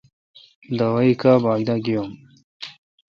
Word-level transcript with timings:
دوائ 0.77 1.11
کا 1.21 1.33
با 1.43 1.53
داگینم۔ 1.67 2.11